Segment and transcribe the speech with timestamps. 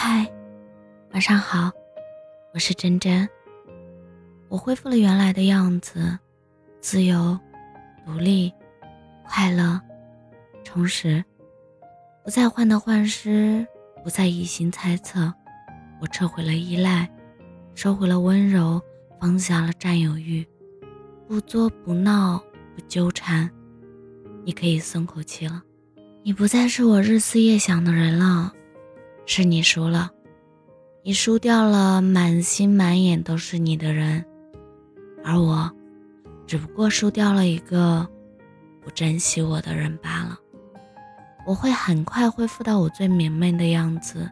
[0.00, 0.24] 嗨，
[1.10, 1.72] 晚上好，
[2.54, 3.28] 我是真真。
[4.48, 6.16] 我恢复了原来的样子，
[6.80, 7.36] 自由、
[8.06, 8.52] 独立、
[9.26, 9.80] 快乐、
[10.62, 11.22] 充实，
[12.22, 13.66] 不再患得患失，
[14.04, 15.34] 不再疑心猜测。
[16.00, 17.10] 我撤回了依赖，
[17.74, 18.80] 收回了温柔，
[19.20, 20.46] 放下了占有欲，
[21.26, 22.38] 不作不闹
[22.76, 23.50] 不纠缠，
[24.44, 25.60] 你可以松口气了。
[26.22, 28.52] 你不再是我日思夜想的人了。
[29.30, 30.10] 是你输了，
[31.02, 34.24] 你输掉了满心满眼都是你的人，
[35.22, 35.70] 而我，
[36.46, 38.08] 只不过输掉了一个
[38.80, 40.38] 不珍惜我的人罢了。
[41.46, 44.28] 我会很快恢复到我最明媚的样子，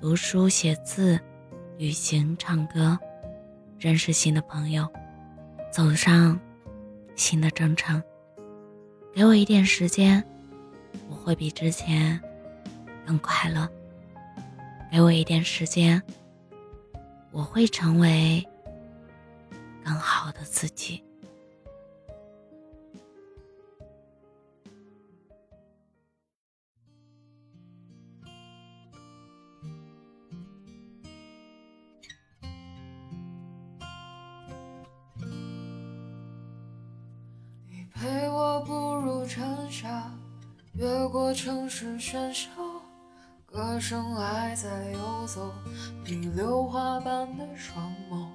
[0.00, 1.18] 读书写字，
[1.78, 2.98] 旅行唱歌，
[3.78, 4.86] 认识新的朋友，
[5.72, 6.38] 走上
[7.14, 8.02] 新的征程。
[9.14, 10.22] 给我一点时间，
[11.08, 12.20] 我会比之前
[13.06, 13.70] 更快乐。
[14.90, 16.02] 给我一点时间，
[17.30, 18.46] 我会成为
[19.84, 21.02] 更好的自己。
[37.68, 40.10] 你陪我步入尘沙，
[40.72, 42.48] 越过城市喧嚣。
[43.56, 45.50] 歌声还在游走，
[46.04, 48.26] 你榴花般的双眸，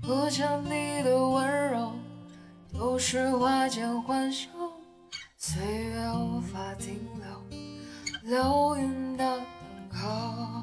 [0.00, 1.90] 不见你的温柔，
[2.72, 4.48] 都是花间欢笑。
[5.36, 7.58] 岁月无法停留，
[8.22, 9.24] 流云的
[9.90, 10.62] 等候。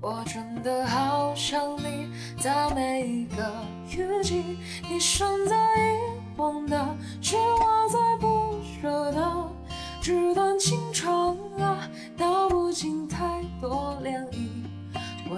[0.00, 3.52] 我真的好想你，在每一个
[3.88, 5.98] 雨季，你身在遗
[6.38, 6.89] 忘的，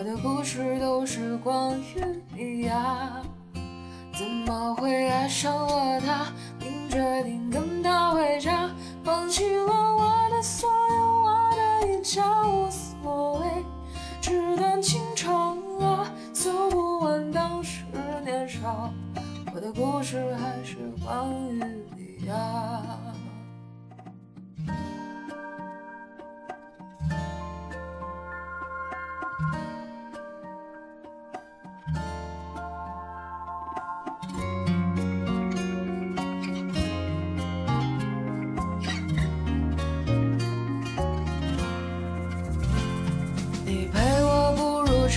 [0.03, 1.84] 我的故事都是关于
[2.34, 3.22] 你呀，
[4.12, 6.27] 怎么会爱上了他，
[6.58, 7.61] 并决定跟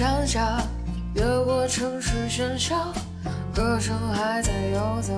[0.05, 0.61] 山下，
[1.15, 2.75] 越过城市喧嚣，
[3.55, 5.13] 歌声还在游走。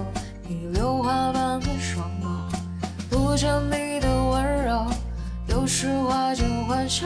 [0.48, 2.56] 你榴花般的双眸，
[3.10, 4.86] 不见你的温柔，
[5.46, 7.06] 丢失花间欢笑。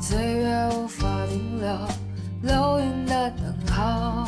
[0.00, 1.76] 岁月无法停留，
[2.42, 4.24] 流云的等候。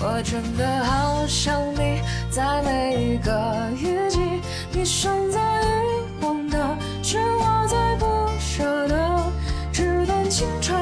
[0.00, 4.40] 我真的好想你，在每一个雨季，
[4.72, 6.58] 你身在遗忘的，
[7.02, 8.06] 是我在不
[8.40, 9.22] 舍的，
[9.70, 10.81] 纸短情长。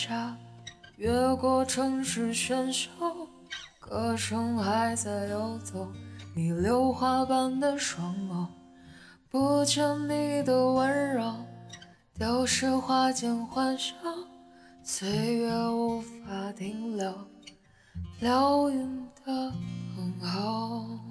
[0.00, 0.34] 下，
[0.96, 2.88] 越过城市喧嚣，
[3.78, 5.86] 歌声还在游走。
[6.34, 8.46] 你榴花般的双眸，
[9.28, 11.34] 不见你的温柔，
[12.14, 13.94] 丢失花间欢笑。
[14.82, 17.12] 岁月无法停留，
[18.20, 19.52] 流云的
[19.94, 21.09] 等候。